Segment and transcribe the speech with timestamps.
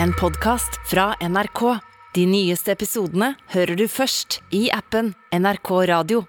[0.00, 1.78] en podkast fra NRK.
[2.14, 6.24] De nyeste episodene hører du først i appen NRK Radio.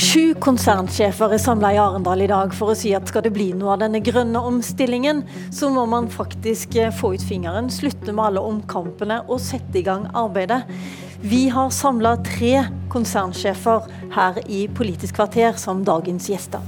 [0.00, 3.50] Sju konsernsjefer er samla i Arendal i dag for å si at skal det bli
[3.54, 5.22] noe av denne grønne omstillingen,
[5.54, 9.84] så må man faktisk eh, få ut fingeren, slutte med alle omkampene og sette i
[9.86, 10.64] gang arbeidet.
[11.22, 13.84] Vi har samla tre konsernsjefer
[14.14, 16.64] her i Politisk kvarter som dagens gjester.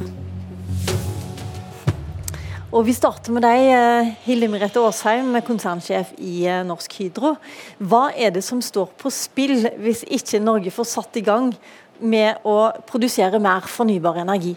[2.73, 7.37] Og Vi starter med deg, eh, Hilde Merete Aasheim, konsernsjef i eh, Norsk Hydro.
[7.81, 11.55] Hva er det som står på spill hvis ikke Norge får satt i gang
[12.01, 14.57] med å produsere mer fornybar energi?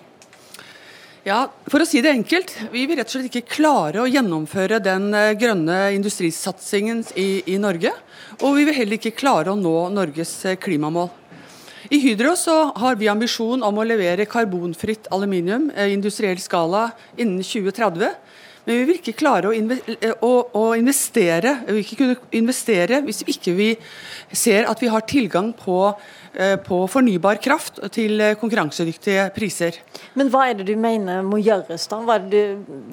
[1.25, 4.77] Ja, For å si det enkelt, vi vil rett og slett ikke klare å gjennomføre
[4.77, 7.89] den eh, grønne industrisatsingen i, i Norge.
[8.45, 11.09] Og vi vil heller ikke klare å nå Norges klimamål.
[11.89, 17.41] I Hydro så har vi ambisjon om å levere karbonfritt aluminium i industriell skala innen
[17.41, 18.13] 2030.
[18.65, 23.69] Men vi vil ikke klare å, investere, vi vil ikke kunne investere hvis ikke vi
[24.33, 25.77] ser at vi har tilgang på,
[26.33, 29.77] eh, på fornybar kraft til konkurransedyktige priser.
[30.17, 32.01] Men hva er det du mener må gjøres da?
[32.25, 32.41] Du,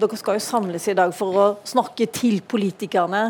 [0.02, 3.24] dere skal jo samles i dag for å snakke til politikerne.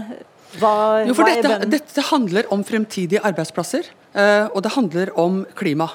[0.60, 0.74] Hva,
[1.06, 3.86] jo, for dette, dette handler om fremtidige arbeidsplasser.
[4.12, 5.88] Eh, og det handler om klima.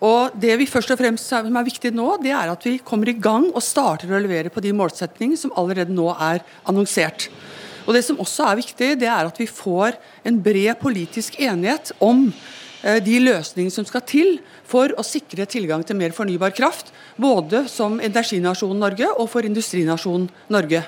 [0.00, 3.10] Og Det vi først og fremst som er viktig nå, det er at vi kommer
[3.10, 7.28] i gang og starter å levere på de målsettingene som allerede nå er annonsert.
[7.86, 11.92] Og Det som også er viktig, det er at vi får en bred politisk enighet
[12.00, 12.28] om
[12.82, 17.66] eh, de løsningene som skal til for å sikre tilgang til mer fornybar kraft, både
[17.68, 20.84] som energinasjonen Norge og for industrinasjonen Norge.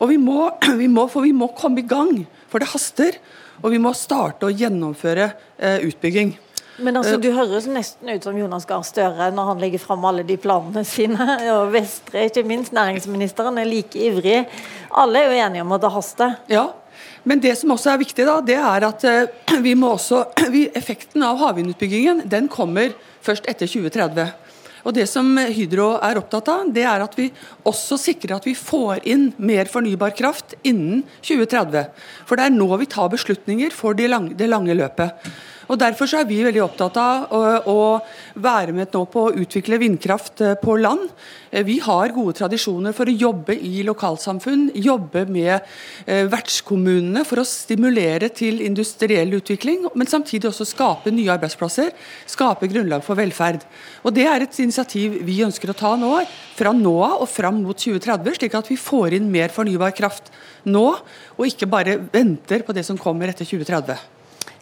[0.00, 0.48] Og vi må,
[0.80, 3.20] vi må, For vi må komme i gang, for det haster.
[3.62, 5.28] Og vi må starte å gjennomføre
[5.58, 6.34] eh, utbygging.
[6.76, 10.24] Men altså, Du høres nesten ut som Jonas Gahr Støre når han legger fram alle
[10.26, 11.18] de planene sine.
[11.56, 14.42] Og Vestre, ikke minst, næringsministeren, er like ivrig.
[14.90, 16.38] Alle er jo enige om at det haster.
[16.50, 16.68] Ja,
[17.24, 20.68] men det som også er viktig, da, det er at uh, vi må også, vi,
[20.76, 22.94] effekten av havvindutbyggingen den kommer
[23.24, 24.32] først etter 2030.
[24.84, 27.30] Og Det som Hydro er opptatt av, det er at vi
[27.64, 31.86] også sikrer at vi får inn mer fornybar kraft innen 2030.
[32.28, 35.24] For det er nå vi tar beslutninger for det lange, det lange løpet.
[35.68, 37.78] Og Derfor så er vi veldig opptatt av å, å
[38.42, 41.08] være med nå på å utvikle vindkraft eh, på land.
[41.50, 45.54] Eh, vi har gode tradisjoner for å jobbe i lokalsamfunn, jobbe med
[46.06, 51.92] eh, vertskommunene for å stimulere til industriell utvikling, men samtidig også skape nye arbeidsplasser,
[52.30, 53.64] skape grunnlag for velferd.
[54.04, 56.16] Og Det er et initiativ vi ønsker å ta nå,
[56.58, 60.32] fra nå av og fram mot 2030, slik at vi får inn mer fornybar kraft
[60.68, 60.88] nå,
[61.38, 64.13] og ikke bare venter på det som kommer etter 2030.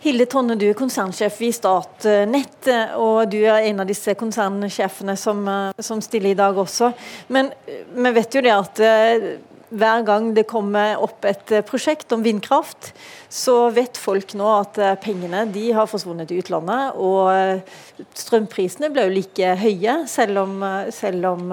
[0.03, 2.67] Hilde Tonne, du er konsernsjef i Statnett,
[2.99, 5.45] og du er en av disse konsernsjefene som,
[5.79, 6.89] som stiller i dag også.
[7.31, 7.53] Men
[7.95, 9.27] vi vet jo det at eh,
[9.71, 12.91] hver gang det kommer opp et prosjekt om vindkraft,
[13.31, 16.99] så vet folk nå at eh, pengene de har forsvunnet til utlandet.
[16.99, 17.79] Og eh,
[18.25, 21.47] strømprisene ble jo like høye, selv om, selv om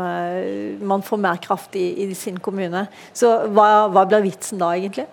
[0.89, 2.87] man får mer kraft i, i sin kommune.
[3.13, 5.05] Så hva, hva blir vitsen da, egentlig?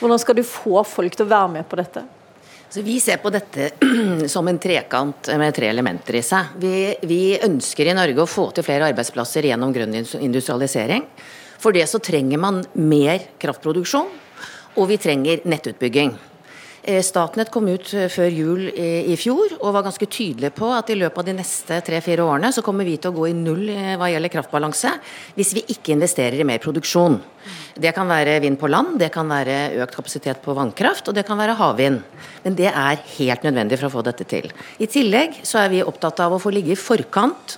[0.00, 2.08] Hvordan skal du få folk til å være med på dette?
[2.72, 3.70] Så vi ser på dette
[4.32, 6.54] som en trekant med tre elementer i seg.
[6.56, 11.04] Vi, vi, ønsker i Norge å få til flere arbeidsplasser gjennom grønn industrialisering.
[11.60, 14.08] For det så trenger man mer kraftproduksjon,
[14.80, 16.14] og vi trenger nettutbygging.
[16.84, 20.88] Eh, Statnett kom ut eh, før jul i fjor og var ganske tydelig på at
[20.90, 23.68] i løpet av de neste tre-fire årene så kommer vi til å gå i null
[23.70, 24.96] eh, hva gjelder kraftbalanse,
[25.36, 27.20] hvis vi ikke investerer i mer produksjon.
[27.82, 31.24] Det kan være vind på land, det kan være økt kapasitet på vannkraft, og det
[31.26, 32.02] kan være havvind.
[32.42, 34.50] Men det er helt nødvendig for å få dette til.
[34.82, 37.56] I tillegg så er vi opptatt av å få ligge i forkant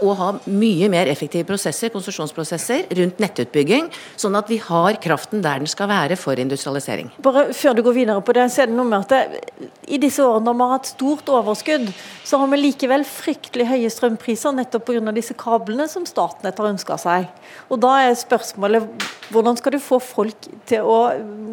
[0.00, 5.62] og ha mye mer effektive prosesser, konsesjonsprosesser, rundt nettutbygging, sånn at vi har kraften der
[5.62, 7.12] den skal være for industrialisering.
[7.22, 9.98] Bare før du går videre på det, så er det noe med at det, i
[10.00, 11.88] disse årene når vi har hatt stort overskudd,
[12.26, 15.14] så har vi likevel fryktelig høye strømpriser nettopp pga.
[15.16, 17.26] disse kablene som Statnett har ønska seg.
[17.68, 20.98] Og Da er spørsmålet hvordan skal du få folk til å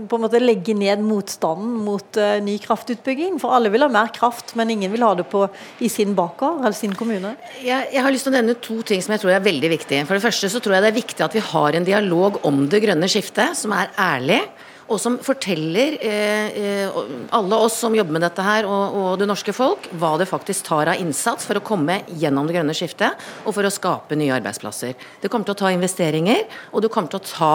[0.07, 3.37] på en måte legge ned motstanden mot uh, ny kraftutbygging?
[3.41, 5.43] For alle vil ha mer kraft, men ingen vil ha det på,
[5.83, 7.35] i sin bakgård eller sin kommune.
[7.61, 10.05] Jeg, jeg har lyst til å nevne to ting som jeg tror er veldig viktige.
[10.09, 12.65] For det første så tror jeg det er viktig at vi har en dialog om
[12.71, 14.41] det grønne skiftet som er ærlig
[14.87, 16.97] og som forteller eh,
[17.35, 20.69] alle oss som jobber med dette her, og, og, det norske folk, hva det faktisk
[20.69, 24.33] tar av innsats for å komme gjennom det grønne skiftet og for å skape nye
[24.37, 24.95] arbeidsplasser.
[25.21, 27.51] Det kommer til å ta investeringer, og det kommer til å ta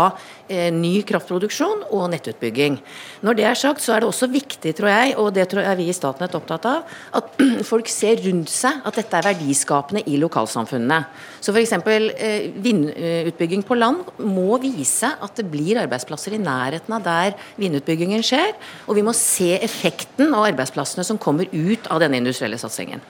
[0.49, 2.77] eh, ny kraftproduksjon og nettutbygging.
[3.25, 5.81] Når det er sagt, så er det også viktig, tror jeg, og det tror jeg
[5.81, 10.21] vi i Statnett opptatt av, at folk ser rundt seg at dette er verdiskapende i
[10.21, 11.01] lokalsamfunnene.
[11.43, 11.75] Så f.eks.
[11.81, 17.22] Eh, vindutbygging på land må vise at det blir arbeidsplasser i nærheten av der
[17.61, 18.55] vindutbyggingen skjer.
[18.87, 23.03] Og vi må se effekten av arbeidsplassene som kommer ut av denne industrielle satsingen.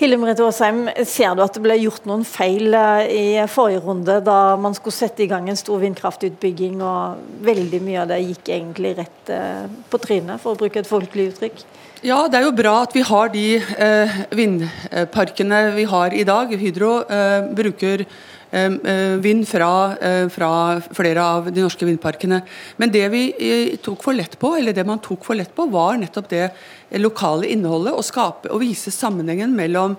[0.00, 4.18] Hilde Merete Aasheim, ser du at det ble gjort noen feil eh, i forrige runde,
[4.24, 8.50] da man skulle sette i gang en stor vindkraftutbygging, og veldig mye av det gikk
[8.56, 11.64] egentlig rett eh, på trynet, for å bruke et folkelig uttrykk?
[12.02, 16.50] Ja, det er jo bra at vi har de eh, vindparkene vi har i dag.
[16.58, 16.96] Hydro
[17.54, 18.02] bruker
[18.52, 22.42] vind fra, eh, fra, flere av de norske vindparkene.
[22.76, 23.22] Men det vi
[23.82, 26.50] tok for lett på, eller det man tok for lett på, var nettopp det
[27.00, 27.94] lokale innholdet.
[27.94, 29.96] Å skape og vise sammenhengen mellom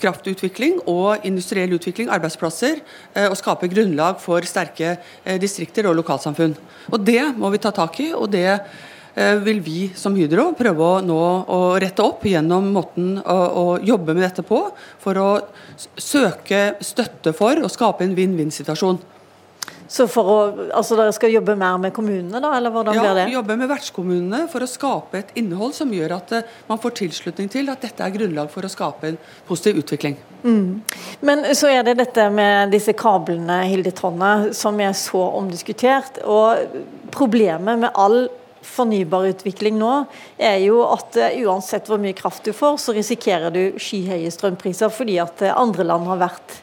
[0.00, 2.80] kraftutvikling og industriell utvikling, arbeidsplasser,
[3.28, 4.94] og skape grunnlag for sterke
[5.38, 6.56] distrikter og lokalsamfunn.
[6.90, 8.14] Og Det må vi ta tak i.
[8.14, 11.20] og det Eh, vil vi som Hydro prøve å nå
[11.50, 14.62] å rette opp gjennom måten å, å, jobbe med dette på,
[15.02, 15.30] for å
[15.98, 19.00] søke støtte for å skape en vinn-vinn-situasjon.
[19.90, 20.36] Så for å,
[20.78, 23.24] altså Dere skal jobbe mer med kommunene, da, eller hvordan ja, blir det?
[23.26, 26.94] Ja, jobbe med vertskommunene for å skape et innhold som gjør at uh, man får
[27.00, 29.18] tilslutning til at dette er grunnlag for å skape en
[29.48, 30.14] positiv utvikling.
[30.44, 30.78] Mm.
[31.26, 36.22] Men så er det dette med disse kablene Hilde Tronne, som er så omdiskutert.
[36.22, 36.78] og
[37.10, 38.28] Problemet med all
[38.66, 39.92] fornybarutvikling nå,
[40.38, 44.92] er jo at uh, uansett hvor mye kraft du får, så risikerer du skyhøye strømpriser
[44.92, 46.56] fordi at uh, andre land har vært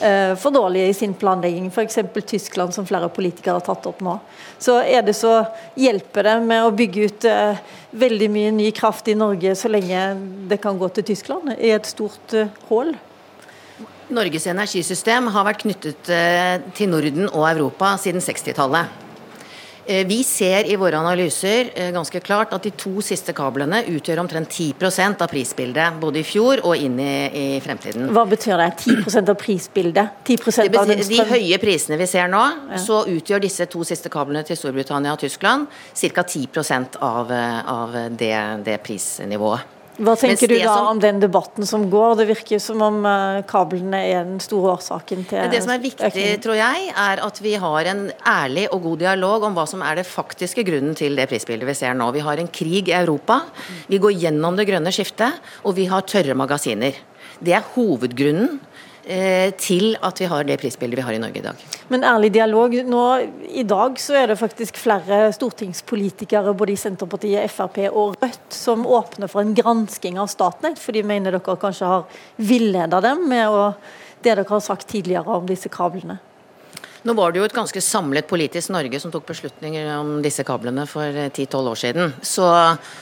[0.00, 1.68] uh, for dårlige i sin planlegging.
[1.72, 2.00] F.eks.
[2.24, 4.16] Tyskland, som flere politikere har tatt opp nå.
[4.62, 5.42] Så er det så
[5.78, 7.30] hjelper det med å bygge ut
[8.00, 10.02] veldig mye ny kraft i Norge så lenge
[10.48, 12.36] det kan gå til Tyskland, i et stort
[12.70, 12.94] hull.
[14.12, 16.10] Norges energisystem har vært knyttet
[16.76, 19.01] til Norden og Europa siden 60-tallet.
[19.86, 24.20] Eh, vi ser i våre analyser eh, ganske klart at de to siste kablene utgjør
[24.22, 28.06] omtrent 10% av prisbildet, både i fjor og inn i, i fremtiden.
[28.14, 28.70] Hva betyr det?
[29.10, 30.22] 10 av prisbildet?
[30.28, 31.02] 10 betyr, av den.
[31.10, 32.80] De høye prisene vi ser nå, ja.
[32.82, 35.66] så utgjør disse to siste kablene til Storbritannia og Tyskland
[35.98, 36.22] ca.
[36.22, 39.81] 10 av, eh, av det, det prisnivået.
[40.02, 42.16] Hva tenker du da som, om den debatten som går?
[42.18, 46.08] Det virker som om uh, kablene er den store årsaken til Det som er viktig,
[46.08, 46.40] økning.
[46.42, 50.00] tror jeg, er at vi har en ærlig og god dialog om hva som er
[50.00, 52.10] det faktiske grunnen til det prisbildet vi ser nå.
[52.16, 53.42] Vi har en krig i Europa,
[53.86, 56.98] vi går gjennom det grønne skiftet, og vi har tørre magasiner.
[57.42, 58.71] Det er hovedgrunnen Eh,
[59.02, 61.62] til at vi har det prisbildet vi har i Norge i dag.
[61.90, 63.04] Men ærlig dialog, nå
[63.50, 68.86] i dag så er det faktisk flere stortingspolitikere både i Senterpartiet, Frp og Rødt som
[68.86, 73.50] åpner for en gransking av Statnett, for de mener dere kanskje har villeda dem med
[73.50, 73.72] å,
[74.22, 76.20] det dere har sagt tidligere om disse kablene.
[77.02, 80.84] Nå var det jo et ganske samlet politisk Norge som tok beslutninger om disse kablene
[80.86, 82.12] for 10-12 år siden.
[82.22, 82.46] Så,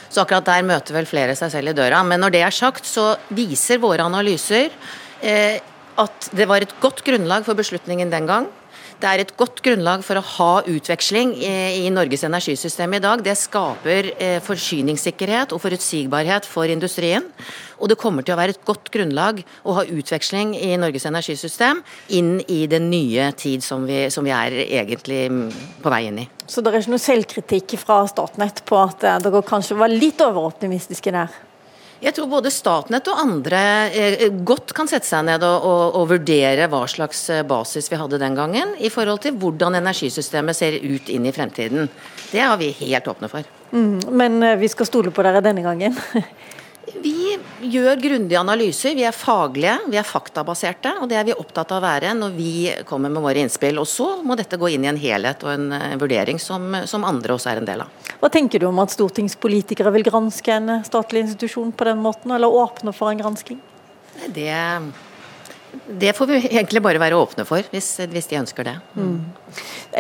[0.08, 2.00] så, akkurat der møter vel flere seg selv i døra.
[2.08, 4.72] Men når det er sagt, så viser våre analyser
[5.20, 5.60] eh,
[5.98, 8.48] at det var et godt grunnlag for beslutningen den gang.
[9.00, 13.22] Det er et godt grunnlag for å ha utveksling i, Norges energisystem i dag.
[13.24, 17.24] Det skaper eh, forsyningssikkerhet og forutsigbarhet for industrien.
[17.80, 21.80] Og det kommer til å være et godt grunnlag å ha utveksling i Norges energisystem
[22.12, 25.22] inn i den nye tid som vi, som vi er egentlig
[25.80, 26.28] på vei inn i.
[26.44, 30.20] Så det er ikke noe selvkritikk fra Statnett på at eh, dere kanskje var litt
[30.20, 31.40] overoptimistiske der?
[32.00, 33.60] Jeg tror både Statnett og andre
[33.92, 37.98] eh, godt kan sette seg ned og, og, og, vurdere hva slags eh, basis vi
[38.00, 41.90] hadde den gangen, i forhold til hvordan energisystemet ser ut inn i fremtiden.
[42.30, 43.44] Det har vi helt åpne for.
[43.74, 45.98] Mm, men eh, vi skal stole på dere denne gangen?
[47.60, 48.94] Gjør grundige analyser.
[48.96, 50.94] Vi er faglige, vi er faktabaserte.
[51.02, 52.52] Og det er vi opptatt av å være når vi
[52.88, 53.76] kommer med våre innspill.
[53.82, 57.04] Og så må dette gå inn i en helhet og en eh, vurdering som, som
[57.04, 58.08] andre også er en del av.
[58.22, 62.48] Hva tenker du om at stortingspolitikere vil granske en statlig institusjon på den måten, eller
[62.62, 63.60] åpne for en gransking?
[64.32, 64.48] Det
[66.00, 68.74] det får vi egentlig bare være åpne for, hvis, hvis de ønsker det.
[68.94, 69.18] Mm.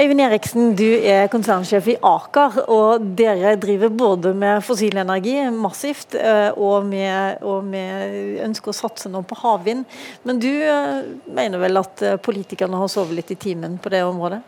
[0.02, 6.14] Øyvind Eriksen, du er konsernsjef i Aker, og dere driver både med fossil energi massivt,
[6.14, 9.86] eh, og med, med ønsker å satse nå på havvind.
[10.26, 14.04] Men du eh, mener vel at eh, politikerne har sovet litt i timen på det
[14.06, 14.42] området?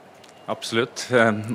[0.53, 1.07] Absolutt.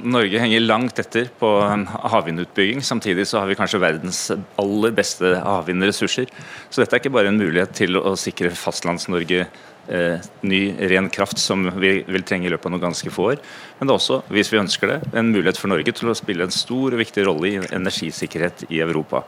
[0.02, 2.82] Norge henger langt etter på havvindutbygging.
[2.82, 4.22] Samtidig så har vi kanskje verdens
[4.58, 6.32] aller beste havvindressurser.
[6.70, 11.38] Så dette er ikke bare en mulighet til å sikre Fastlands-Norge eh, ny ren kraft
[11.42, 13.44] som vi vil trenge i løpet av noen ganske få år.
[13.78, 16.48] Men det er også, hvis vi ønsker det, en mulighet for Norge til å spille
[16.48, 19.24] en stor og viktig rolle i energisikkerhet i Europa.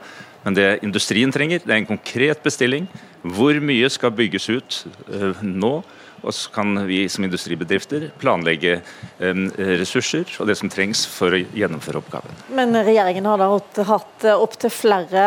[0.47, 2.89] Men det industrien trenger, det er en konkret bestilling.
[3.21, 4.83] Hvor mye skal bygges ut
[5.13, 5.75] eh, nå?
[6.23, 8.79] Og så kan vi som industribedrifter planlegge
[9.19, 12.43] ressurser og det som trengs for å gjennomføre oppgaven.
[12.55, 15.23] Men regjeringen har da hatt opptil flere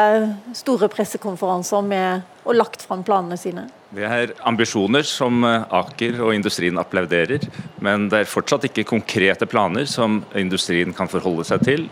[0.57, 3.69] store pressekonferanser med og lagt fram planene sine?
[3.93, 7.45] Det er ambisjoner som eh, Aker og industrien applauderer,
[7.85, 11.85] men det er fortsatt ikke konkrete planer som industrien kan forholde seg til.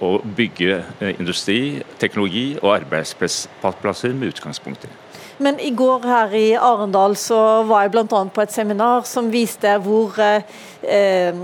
[0.00, 1.60] Å bygge eh, industri,
[2.02, 4.92] teknologi og arbeidsplasser med utgangspunkt i.
[5.40, 8.04] Men i går her i Arendal så var jeg bl.a.
[8.04, 11.38] på et seminar som viste hvor eh,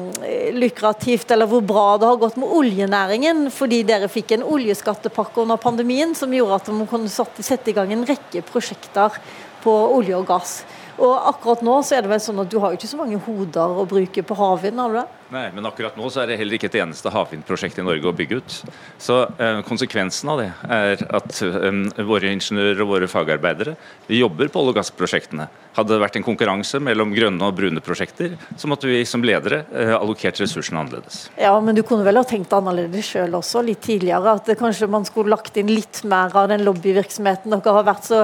[0.53, 5.61] lukrativt eller hvor bra det har gått med oljenæringen, fordi dere fikk en oljeskattepakke under
[5.61, 9.17] pandemien som gjorde at de kunne sette i gang en rekke prosjekter
[9.65, 10.59] på olje og gass.
[10.97, 13.21] Og akkurat nå så er det vel sånn at du har jo ikke så mange
[13.27, 15.07] hoder å bruke på havvind, har du det?
[15.35, 18.15] Nei, men akkurat nå så er det heller ikke et eneste havvindprosjekt i Norge å
[18.15, 18.57] bygge ut.
[19.03, 23.75] Så eh, konsekvensen av det er at eh, våre ingeniører og våre fagarbeidere
[24.07, 25.49] jobber på olje- og gassprosjektene.
[25.77, 29.65] Hadde det vært en konkurranse mellom grønne og brune prosjekter, så måtte vi som ledere
[29.75, 31.27] eh, allokert ressursene annerledes.
[31.43, 34.39] Ja, men du kunne vel ha tenkt annerledes sjøl også, litt tidligere?
[34.39, 38.23] At kanskje man skulle lagt inn litt mer av den lobbyvirksomheten dere har vært så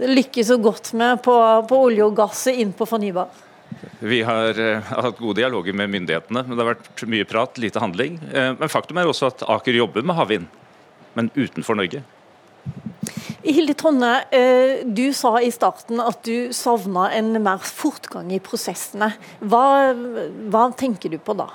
[0.00, 1.34] lykkes så godt med på,
[1.68, 3.44] på olje og gass inn på fornybar?
[3.98, 7.82] Vi har uh, hatt gode dialoger med myndighetene, men det har vært mye prat, lite
[7.82, 8.18] handling.
[8.32, 10.48] Uh, men faktum er også at Aker jobber med havvind,
[11.18, 12.02] men utenfor Norge.
[13.44, 19.12] Hilde Tonne, uh, du sa i starten at du savna en mer fortgang i prosessene.
[19.40, 19.64] Hva,
[20.52, 21.50] hva tenker du på da?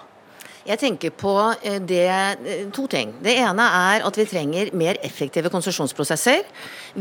[0.64, 3.12] Jeg tenker på eh, det, eh, to ting.
[3.24, 6.46] Det ene er at vi trenger mer effektive konsesjonsprosesser.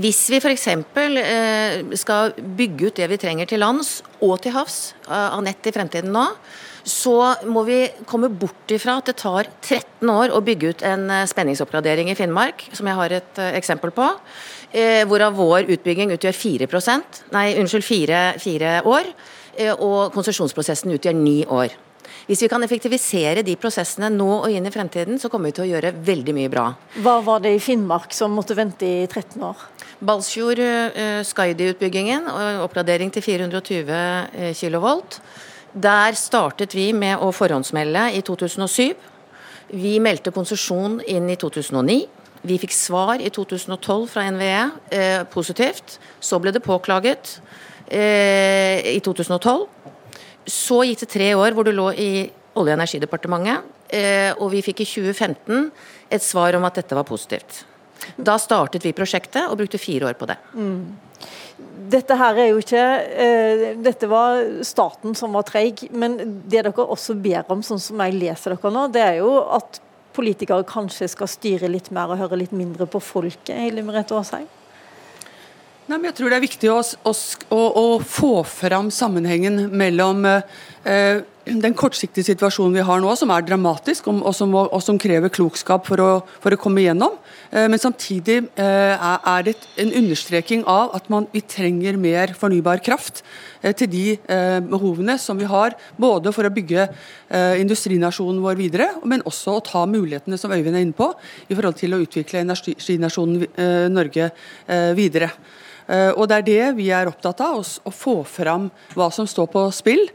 [0.03, 0.67] Hvis vi f.eks.
[0.67, 5.75] Eh, skal bygge ut det vi trenger til lands og til havs av nett i
[5.75, 6.25] fremtiden nå,
[6.83, 11.05] så må vi komme bort ifra at det tar 13 år å bygge ut en
[11.31, 14.09] spenningsoppgradering i Finnmark, som jeg har et eksempel på.
[15.07, 19.15] Hvorav vår utbygging utgjør 4% nei, unnskyld, 4, 4 år.
[19.77, 21.79] Og konsesjonsprosessen utgjør 9 år.
[22.29, 25.67] Hvis vi kan effektivisere de prosessene nå og inn i fremtiden, så kommer vi til
[25.67, 26.67] å gjøre veldig mye bra.
[27.03, 29.69] Hva var det i Finnmark som måtte vente i 13 år?
[30.03, 32.27] Balsfjord uh, Skaidi-utbyggingen,
[32.65, 34.89] oppgradering til 420 uh, kV.
[35.73, 38.93] Der startet vi med å forhåndsmelde i 2007.
[39.73, 42.03] Vi meldte konsesjon inn i 2009.
[42.43, 45.99] Vi fikk svar i 2012 fra NVE, eh, positivt.
[46.21, 47.39] Så ble det påklaget
[47.89, 49.65] eh, i 2012.
[50.49, 52.13] Så gikk det tre år hvor du lå i
[52.53, 55.71] Olje- og energidepartementet, eh, og vi fikk i 2015
[56.13, 57.63] et svar om at dette var positivt.
[58.17, 60.37] Da startet vi prosjektet og brukte fire år på det.
[60.53, 60.99] Mm.
[61.93, 66.73] Dette her er jo ikke uh, Dette var staten som var treig, men det dere
[66.73, 69.81] også ber om, sånn som jeg leser dere nå, det er jo at
[70.17, 74.49] politikere kanskje skal styre litt mer og høre litt mindre på folket, Hilde Merete Aasheim?
[75.91, 76.79] Nei, men jeg tror det er viktig å,
[77.11, 83.45] å, å få fram sammenhengen mellom eh, den kortsiktige situasjonen vi har nå, som er
[83.47, 86.11] dramatisk og, som, og som, krever klokskap for å,
[86.43, 87.17] for å komme igjennom.
[87.51, 92.83] Eh, men samtidig eh, er det en understreking av at man, vi trenger mer fornybar
[92.85, 93.25] kraft
[93.63, 96.89] eh, til de eh, behovene som vi har, både for å bygge
[97.33, 101.07] industrinasjonen vår videre, men også å ta mulighetene som Øyvind er inne på,
[101.49, 103.47] i forhold til å utvikle energinasjonen
[103.95, 104.27] Norge
[104.99, 105.31] videre.
[105.89, 109.49] Eh, og Det er det vi er opptatt av, å få fram hva som står
[109.51, 110.09] på spill.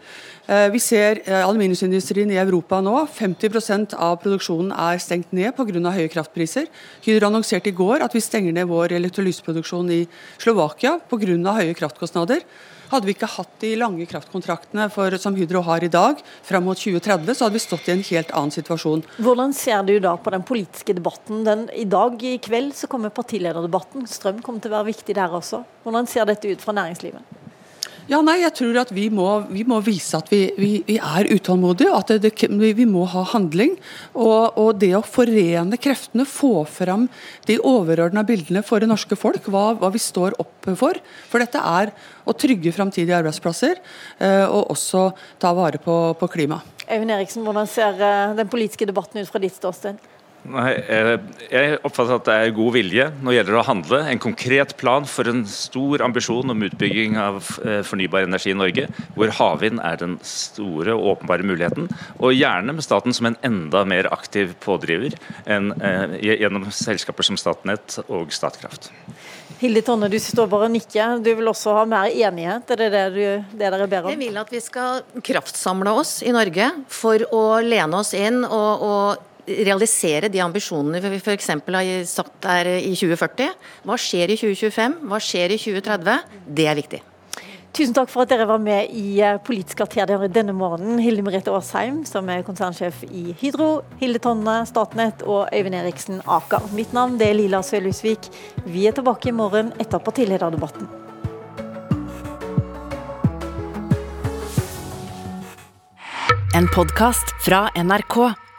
[0.48, 2.96] Eh, vi ser eh, aluminiumsindustrien i Europa nå.
[3.12, 5.92] 50% av produksjonen er stengt ned pga.
[5.92, 6.68] høye kraftpriser.
[7.04, 10.08] Hydro annonserte i går at vi stenger ned vår elektrolyseproduksjon i
[10.40, 11.54] Slovakia pga.
[11.60, 12.48] høye kraftkostnader.
[12.92, 16.80] Hadde vi ikke hatt de lange kraftkontraktene for, som Hydro har i dag, fram mot
[16.80, 19.04] 2030, så hadde vi stått i en helt annen situasjon.
[19.20, 21.44] Hvordan ser du da på den politiske debatten?
[21.48, 24.08] Den, I dag i kveld så kommer partilederdebatten.
[24.08, 25.66] Strøm kommer til å være viktig der også.
[25.84, 27.47] Hvordan ser dette ut fra næringslivet?
[28.08, 31.28] Ja, nei, jeg tror at Vi må, vi må vise at vi, vi, vi, er
[31.28, 33.76] utålmodige, at det, det, vi må ha handling.
[34.14, 37.08] Og, og, det å forene kreftene, få fram
[37.50, 41.00] de overordna bildene for det norske folk, hva, hva, vi står opp for.
[41.28, 41.92] For dette er
[42.24, 43.80] å trygge framtidige arbeidsplasser,
[44.24, 45.10] eh, og også
[45.42, 46.76] ta vare på, på klimaet.
[46.88, 50.00] Øyvind Eriksen, hvordan ser eh, den politiske debatten ut fra ditt ståsted?
[50.48, 51.18] Nei, eh,
[51.52, 54.00] Jeg oppfatter at det er god vilje når det gjelder å handle.
[54.12, 58.88] En konkret plan for en stor ambisjon om utbygging av eh, fornybar energi i Norge,
[59.16, 61.90] hvor havvind er den store og åpenbare muligheten.
[62.20, 67.40] Og gjerne med staten som en enda mer aktiv pådriver enn eh, gjennom selskaper som
[67.40, 68.92] Statnett og Statkraft.
[69.58, 71.18] Hilde Tonne, du står bare og nikker.
[71.26, 72.68] Du vil også ha mer enighet?
[72.76, 74.12] Er det det, du, det dere ber om?
[74.14, 78.86] Jeg vil at vi skal kraftsamle oss i Norge for å lene oss inn og,
[78.86, 81.54] og realisere de ambisjonene vi f.eks.
[81.56, 83.54] har satt der i 2040.
[83.88, 84.98] Hva skjer i 2025?
[85.08, 86.42] Hva skjer i 2030?
[86.58, 87.04] Det er viktig.
[87.78, 90.98] Tusen takk for at dere var med i eh, Politisk kvarter denne morgenen.
[91.04, 96.66] Hilde Merete Aasheim, som er konsernsjef i Hydro, Hilde Tonne, Statnett og Øyvind Eriksen Aker.
[96.74, 98.32] Mitt navn det er Lila Sølhusvik.
[98.66, 100.90] Vi er tilbake i morgen etter partilederdebatten.
[106.58, 108.47] En podkast fra NRK.